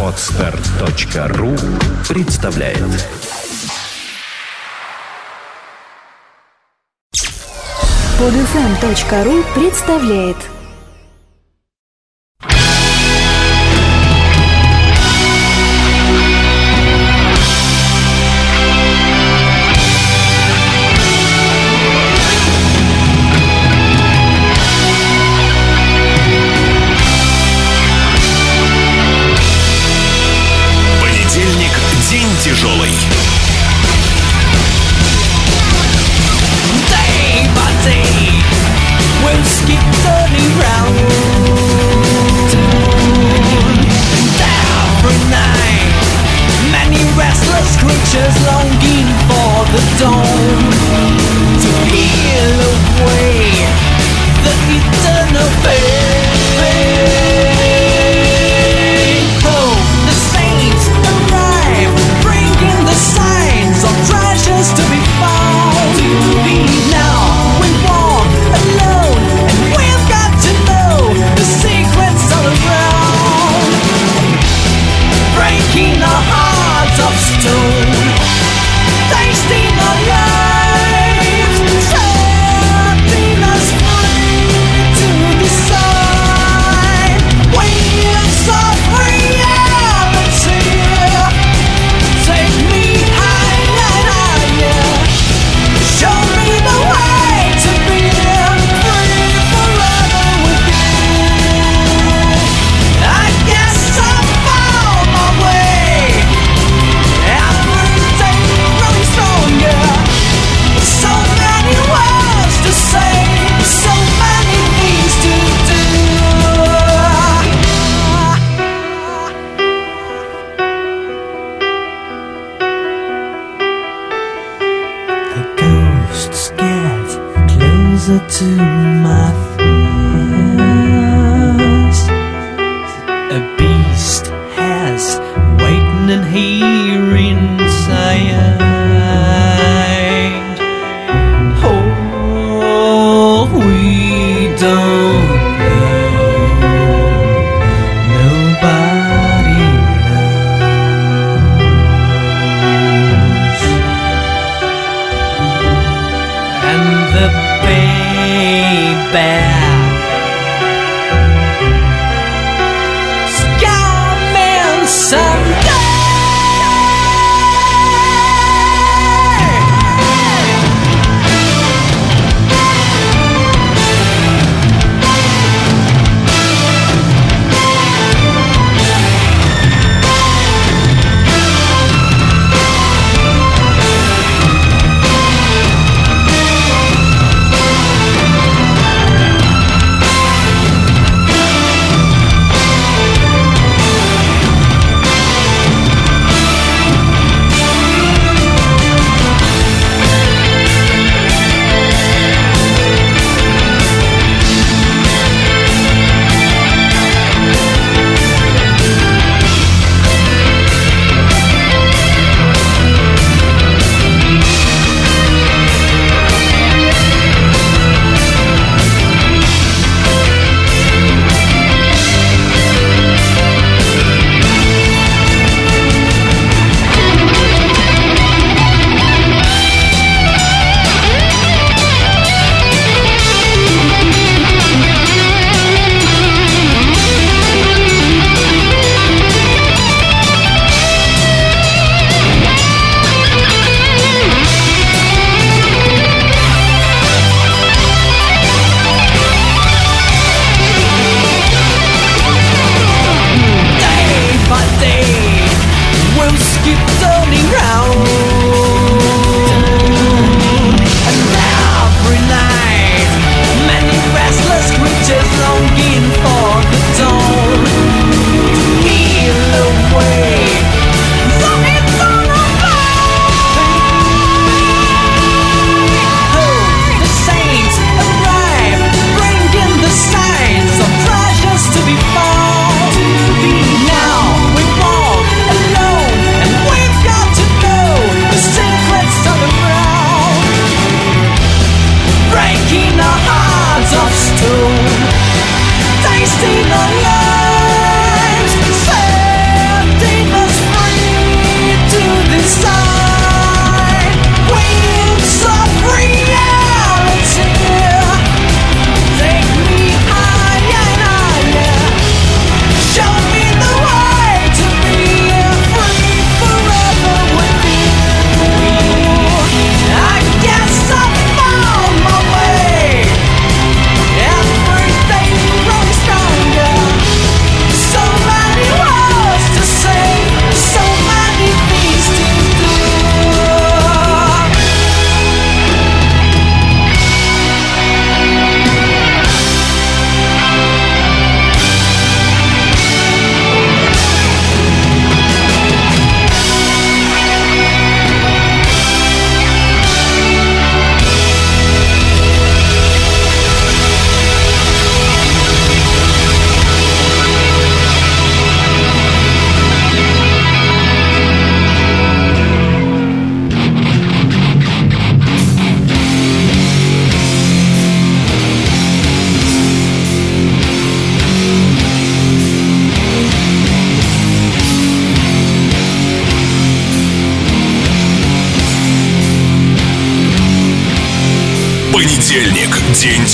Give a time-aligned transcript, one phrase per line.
[0.00, 1.56] Отстар.ру
[2.08, 2.78] представляет.
[8.18, 10.36] Подфм.ру представляет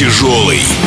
[0.01, 0.80] тяжелый.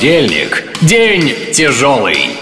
[0.00, 2.39] Понедельник– день тяжелый.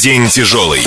[0.00, 0.82] День тяжелый.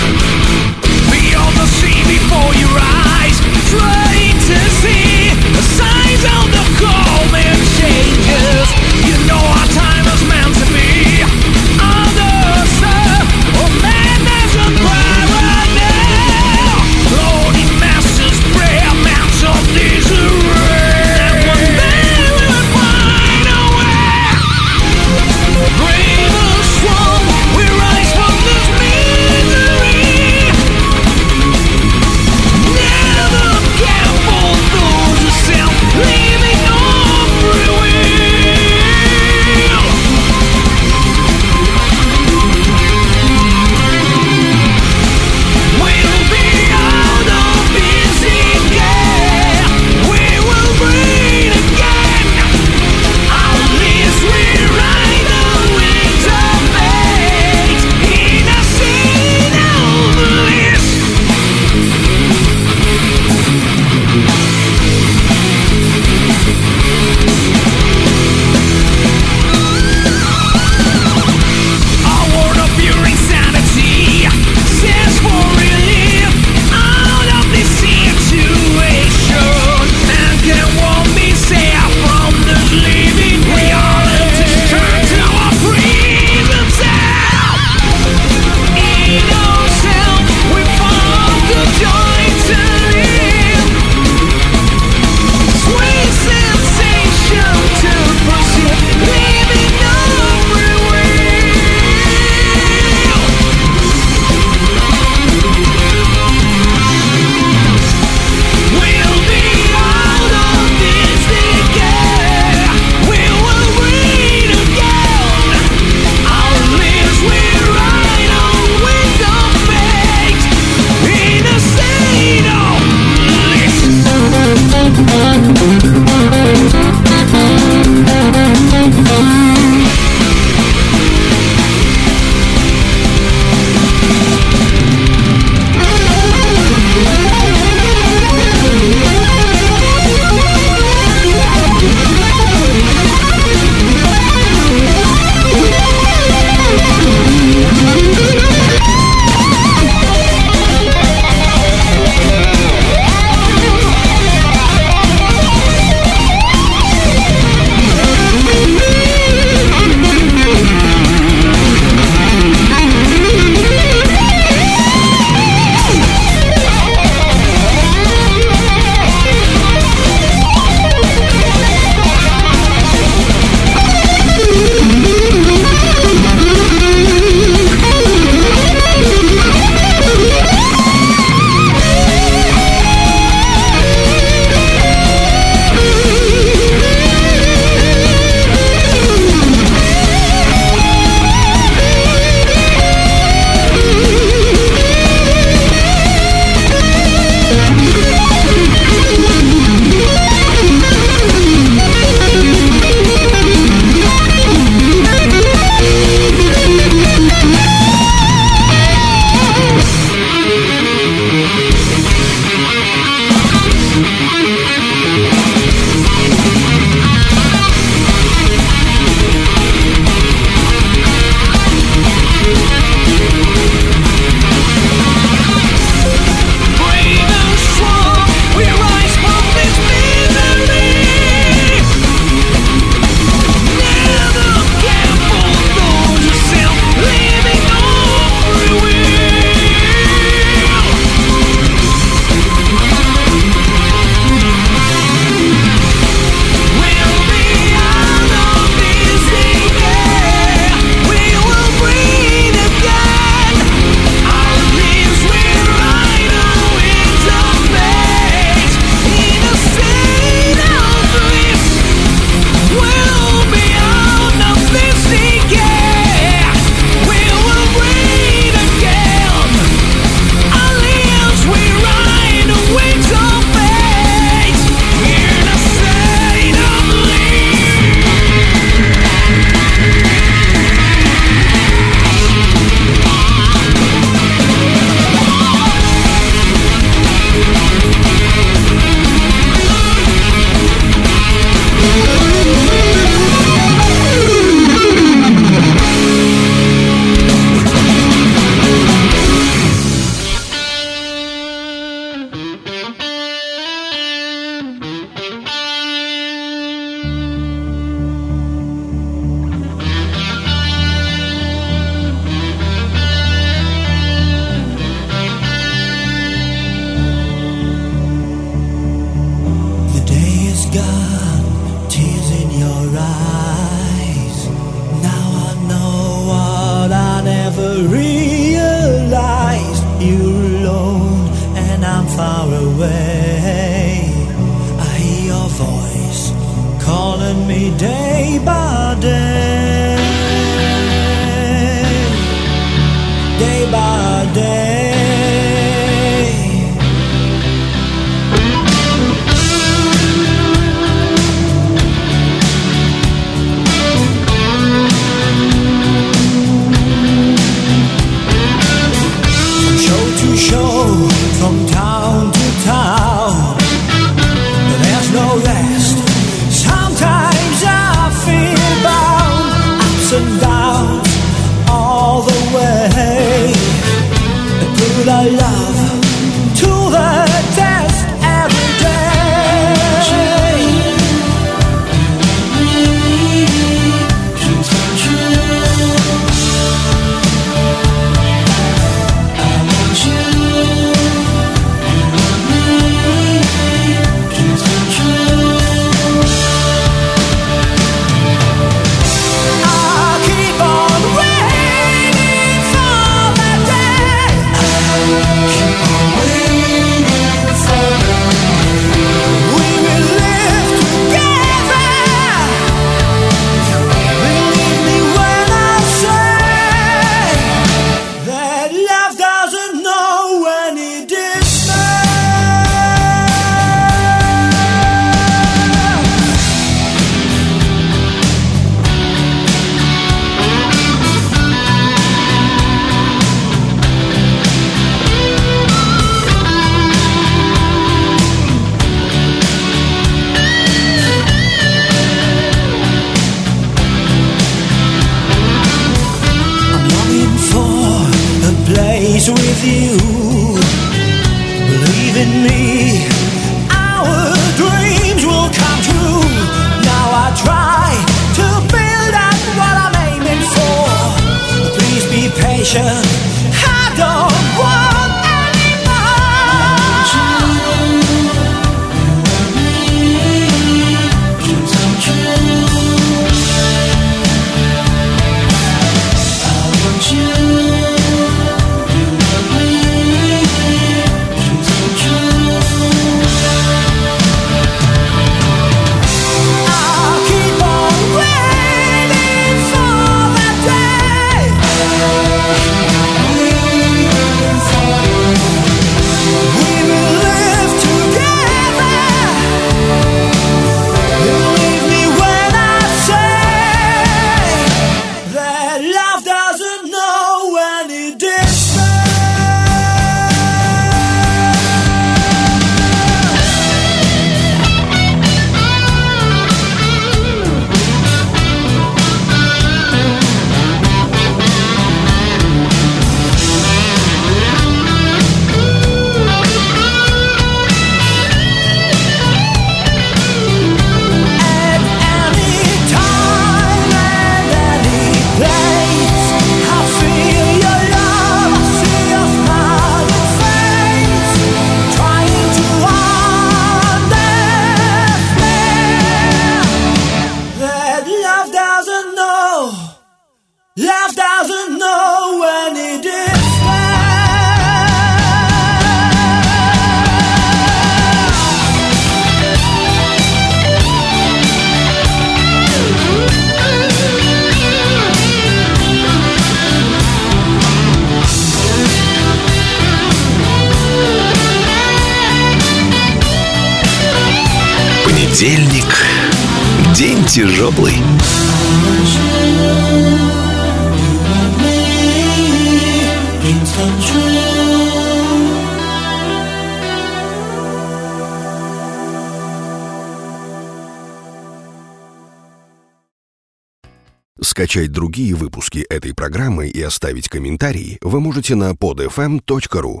[594.80, 600.00] скачать другие выпуски этой программы и оставить комментарий вы можете на podfm.ru.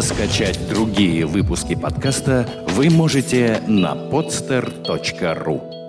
[0.00, 5.79] Скачать другие выпуски подкаста вы можете на podster.ru.